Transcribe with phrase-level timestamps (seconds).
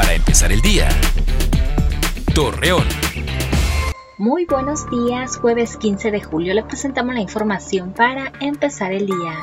[0.00, 0.88] Para empezar el día.
[2.34, 2.86] Torreón.
[4.16, 9.34] Muy buenos días, jueves 15 de julio le presentamos la información para empezar el día.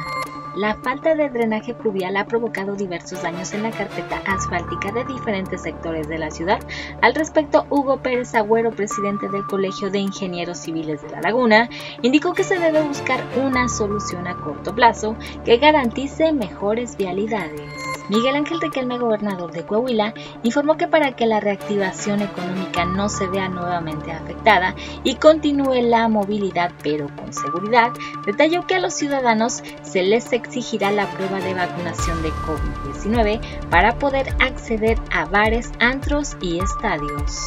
[0.55, 5.61] La falta de drenaje pluvial ha provocado diversos daños en la carpeta asfáltica de diferentes
[5.61, 6.57] sectores de la ciudad.
[7.03, 11.69] Al respecto, Hugo Pérez Agüero, presidente del Colegio de Ingenieros Civiles de La Laguna,
[12.01, 15.15] indicó que se debe buscar una solución a corto plazo
[15.45, 17.76] que garantice mejores vialidades.
[18.09, 20.13] Miguel Ángel Riquelme, gobernador de Coahuila,
[20.43, 26.07] informó que para que la reactivación económica no se vea nuevamente afectada y continúe la
[26.07, 27.91] movilidad pero con seguridad,
[28.25, 33.97] detalló que a los ciudadanos se les exigirá la prueba de vacunación de COVID-19 para
[33.97, 37.37] poder acceder a bares, antros y estadios.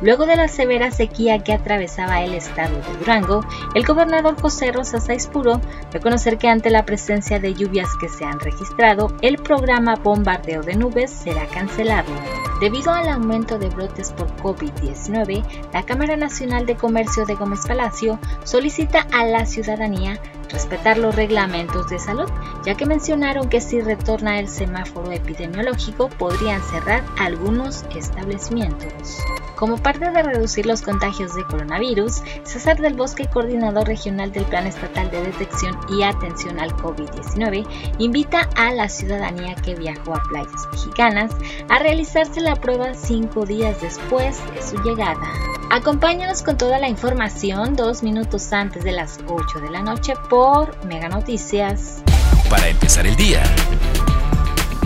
[0.00, 3.44] Luego de la severa sequía que atravesaba el estado de Durango,
[3.74, 5.60] el gobernador José Rosa Saiz pudo
[5.92, 10.76] reconocer que ante la presencia de lluvias que se han registrado, el programa Bombardeo de
[10.76, 12.12] Nubes será cancelado.
[12.60, 18.18] Debido al aumento de brotes por COVID-19, la Cámara Nacional de Comercio de Gómez Palacio
[18.44, 20.20] solicita a la ciudadanía
[20.50, 22.28] respetar los reglamentos de salud,
[22.64, 29.18] ya que mencionaron que si retorna el semáforo epidemiológico podrían cerrar algunos establecimientos.
[29.58, 34.68] Como parte de reducir los contagios de coronavirus, César del Bosque, coordinador regional del Plan
[34.68, 37.66] Estatal de Detección y Atención al COVID-19,
[37.98, 41.32] invita a la ciudadanía que viajó a playas mexicanas
[41.68, 45.28] a realizarse la prueba cinco días después de su llegada.
[45.70, 50.84] Acompáñanos con toda la información dos minutos antes de las 8 de la noche por
[50.84, 52.00] Mega Noticias.
[52.48, 53.42] Para empezar el día.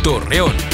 [0.02, 0.71] Torreón.